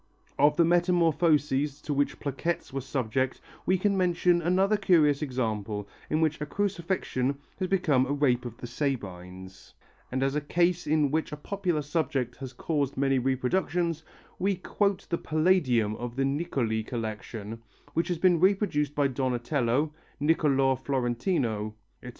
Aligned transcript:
Of 0.39 0.55
the 0.57 0.65
metamorphoses 0.65 1.79
to 1.83 1.93
which 1.93 2.19
plaquettes 2.19 2.73
were 2.73 2.81
subject 2.81 3.39
we 3.67 3.77
can 3.77 3.95
mention 3.95 4.41
another 4.41 4.75
curious 4.75 5.21
example 5.21 5.87
in 6.09 6.21
which 6.21 6.41
a 6.41 6.45
Crucifixion 6.47 7.37
has 7.59 7.67
become 7.67 8.07
a 8.07 8.11
Rape 8.11 8.43
of 8.43 8.57
the 8.57 8.65
Sabines, 8.65 9.75
and 10.11 10.23
as 10.23 10.33
a 10.33 10.41
case 10.41 10.87
in 10.87 11.11
which 11.11 11.31
a 11.31 11.37
popular 11.37 11.83
subject 11.83 12.35
has 12.37 12.51
caused 12.51 12.97
many 12.97 13.19
reproductions, 13.19 14.01
we 14.39 14.55
quote 14.55 15.05
the 15.11 15.19
Palladium 15.19 15.95
of 15.97 16.15
the 16.15 16.25
Niccoli 16.25 16.81
collection 16.83 17.61
which 17.93 18.07
has 18.07 18.17
been 18.17 18.39
reproduced 18.39 18.95
by 18.95 19.05
Donatello, 19.07 19.93
Nicolo 20.19 20.75
Florentino, 20.77 21.75
etc. 22.01 22.09